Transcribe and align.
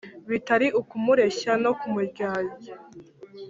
bitari 0.29 0.67
ukumureshya 0.81 1.51
no 1.63 1.71
kumuryarya 1.79 2.75